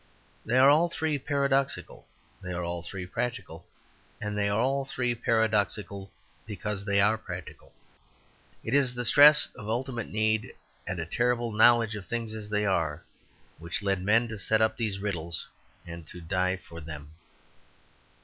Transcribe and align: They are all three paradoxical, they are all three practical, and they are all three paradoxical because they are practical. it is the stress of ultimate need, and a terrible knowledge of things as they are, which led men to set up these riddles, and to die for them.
They 0.43 0.57
are 0.57 0.71
all 0.71 0.89
three 0.89 1.19
paradoxical, 1.19 2.07
they 2.41 2.53
are 2.53 2.63
all 2.63 2.81
three 2.81 3.05
practical, 3.05 3.67
and 4.19 4.35
they 4.35 4.49
are 4.49 4.59
all 4.59 4.83
three 4.83 5.13
paradoxical 5.13 6.11
because 6.47 6.83
they 6.83 6.99
are 6.99 7.19
practical. 7.19 7.71
it 8.63 8.73
is 8.73 8.95
the 8.95 9.05
stress 9.05 9.49
of 9.55 9.69
ultimate 9.69 10.09
need, 10.09 10.55
and 10.87 10.97
a 10.99 11.05
terrible 11.05 11.51
knowledge 11.51 11.95
of 11.95 12.07
things 12.07 12.33
as 12.33 12.49
they 12.49 12.65
are, 12.65 13.03
which 13.59 13.83
led 13.83 14.01
men 14.01 14.27
to 14.29 14.39
set 14.39 14.59
up 14.59 14.75
these 14.75 14.97
riddles, 14.97 15.47
and 15.85 16.07
to 16.07 16.19
die 16.19 16.57
for 16.57 16.81
them. 16.81 17.11